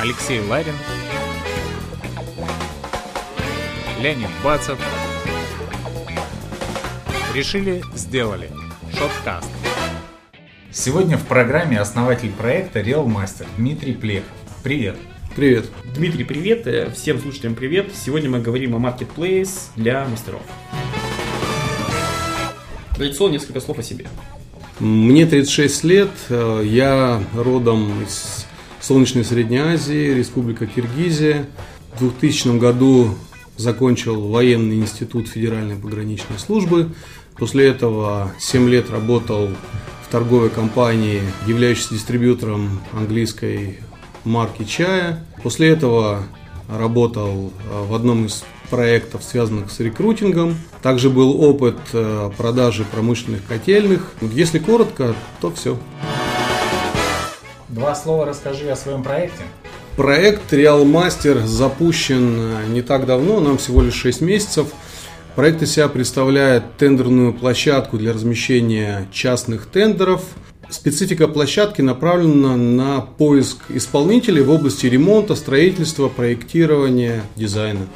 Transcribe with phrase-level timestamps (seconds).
[0.00, 0.74] Алексей Ларин,
[4.00, 4.78] Леонид Бацев.
[7.34, 8.48] Решили, сделали.
[8.96, 9.50] Шоткаст.
[10.70, 14.30] Сегодня в программе основатель проекта Real Master Дмитрий Плехов.
[14.62, 14.94] Привет.
[15.34, 15.66] Привет.
[15.96, 16.68] Дмитрий, привет.
[16.68, 17.88] Э, Всем слушателям привет.
[17.92, 20.42] Сегодня мы говорим о Marketplace для мастеров.
[22.94, 24.06] Традиционно несколько слов о себе.
[24.78, 28.47] Мне 36 лет, э, я родом из
[28.80, 31.46] солнечной Средней Азии, Республика Киргизия.
[31.94, 33.14] В 2000 году
[33.56, 36.90] закончил военный институт Федеральной пограничной службы.
[37.36, 39.48] После этого 7 лет работал
[40.06, 43.78] в торговой компании, являющейся дистрибьютором английской
[44.24, 45.24] марки чая.
[45.42, 46.24] После этого
[46.68, 50.56] работал э, в одном из проектов, связанных с рекрутингом.
[50.82, 54.12] Также был опыт э, продажи промышленных котельных.
[54.20, 55.78] Если коротко, то все.
[57.68, 59.42] Два слова расскажи о своем проекте.
[59.96, 64.68] Проект Real Master запущен э, не так давно, нам всего лишь 6 месяцев.
[65.36, 70.22] Проект из себя представляет тендерную площадку для размещения частных тендеров.
[70.70, 77.86] Специфика площадки направлена на поиск исполнителей в области ремонта, строительства, проектирования, дизайна.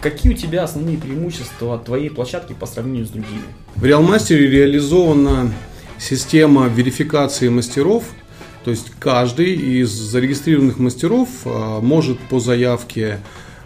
[0.00, 3.42] Какие у тебя основные преимущества твоей площадки по сравнению с другими?
[3.74, 5.50] В Realmaster реализована
[5.98, 8.04] система верификации мастеров,
[8.64, 13.18] то есть каждый из зарегистрированных мастеров а, может по заявке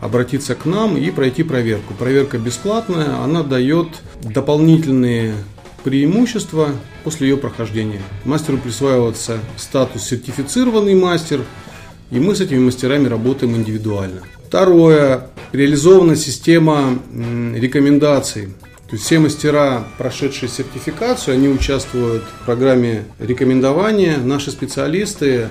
[0.00, 1.94] обратиться к нам и пройти проверку.
[1.94, 3.88] Проверка бесплатная, она дает
[4.22, 5.34] дополнительные
[5.82, 6.70] преимущества
[7.04, 8.00] после ее прохождения.
[8.24, 11.42] Мастеру присваивается статус сертифицированный мастер,
[12.10, 14.22] и мы с этими мастерами работаем индивидуально.
[14.46, 15.28] Второе.
[15.52, 18.54] Реализована система рекомендаций.
[18.94, 24.18] Есть все мастера, прошедшие сертификацию, они участвуют в программе рекомендования.
[24.18, 25.48] Наши специалисты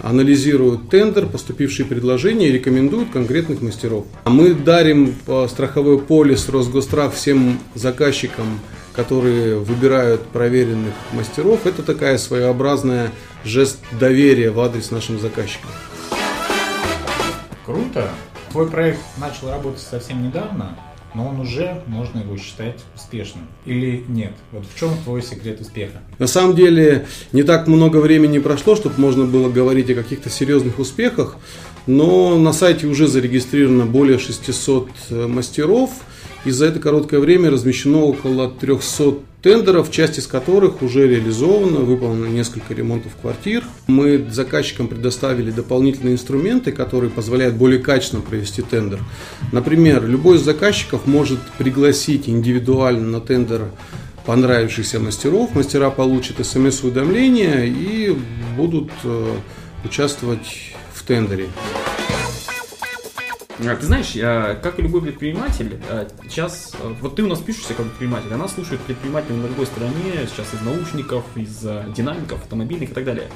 [0.00, 4.06] анализируют тендер, поступившие предложения и рекомендуют конкретных мастеров.
[4.22, 5.16] А Мы дарим
[5.48, 8.60] страховой полис Росгострах всем заказчикам,
[8.92, 11.66] которые выбирают проверенных мастеров.
[11.66, 13.10] Это такая своеобразная
[13.44, 15.70] жест доверия в адрес нашим заказчикам.
[17.66, 18.08] Круто.
[18.52, 20.78] Твой проект начал работать совсем недавно,
[21.14, 23.46] но он уже, можно его считать, успешным.
[23.64, 24.32] Или нет?
[24.52, 26.00] Вот в чем твой секрет успеха?
[26.18, 30.78] На самом деле не так много времени прошло, чтобы можно было говорить о каких-то серьезных
[30.78, 31.36] успехах,
[31.86, 35.90] но на сайте уже зарегистрировано более 600 мастеров,
[36.44, 42.26] и за это короткое время размещено около 300 тендеров, часть из которых уже реализована, выполнено
[42.26, 43.62] несколько ремонтов квартир.
[43.86, 49.00] Мы заказчикам предоставили дополнительные инструменты, которые позволяют более качественно провести тендер.
[49.52, 53.66] Например, любой из заказчиков может пригласить индивидуально на тендер
[54.24, 55.54] понравившихся мастеров.
[55.54, 58.16] Мастера получат смс-уведомления и
[58.56, 59.34] будут э,
[59.84, 61.48] участвовать в тендере.
[63.66, 67.40] А, Ты знаешь, я, как и любой предприниматель, а, сейчас, а, вот ты у нас
[67.40, 71.84] пишешься как предприниматель, а нас слушают предприниматели на другой стороне, сейчас из наушников, из а,
[71.94, 73.28] динамиков, автомобильных и так далее.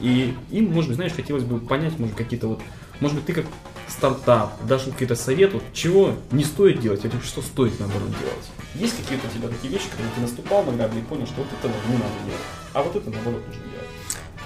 [0.00, 2.60] И им, может быть, знаешь, хотелось бы понять, может, какие-то вот,
[3.00, 3.46] может быть, ты как
[3.88, 8.46] стартап, дашь им какие-то советы, вот чего не стоит делать, а что стоит, наоборот, делать.
[8.74, 11.48] Есть какие-то у тебя такие вещи, которые ты наступал на грабли и понял, что вот
[11.58, 13.88] этого не надо делать, а вот это, наоборот, нужно делать.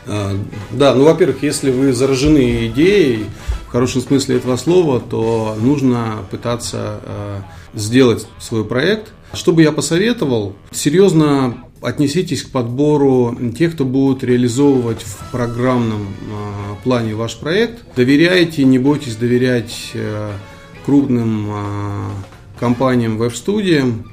[0.06, 0.38] А,
[0.72, 3.26] Да, ну, во-первых, если вы заражены идеей,
[3.66, 7.40] в хорошем смысле этого слова, то нужно пытаться э,
[7.74, 9.12] сделать свой проект.
[9.32, 10.54] Что бы я посоветовал?
[10.70, 17.84] Серьезно отнеситесь к подбору тех, кто будет реализовывать в программном э, плане ваш проект.
[17.96, 20.30] Доверяйте, не бойтесь доверять э,
[20.84, 21.52] крупным
[22.60, 24.12] компаниям, веб-студиям.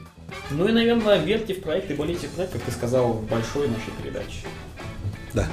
[0.50, 3.68] Ну и, наверное, верьте в проект и болейте в проект, как ты сказал в большой
[3.68, 4.47] нашей передаче.
[5.34, 5.47] Да.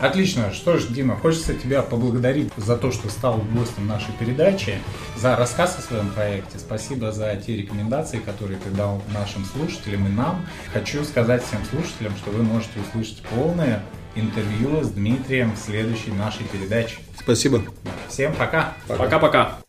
[0.00, 0.52] Отлично.
[0.52, 4.78] Что ж, Дима, хочется тебя поблагодарить за то, что стал гостем нашей передачи,
[5.16, 6.58] за рассказ о своем проекте.
[6.58, 10.46] Спасибо за те рекомендации, которые ты дал нашим слушателям и нам.
[10.72, 13.82] Хочу сказать всем слушателям, что вы можете услышать полное
[14.14, 16.98] интервью с Дмитрием в следующей нашей передаче.
[17.18, 17.62] Спасибо.
[18.08, 18.74] Всем пока!
[18.88, 19.60] Пока-пока.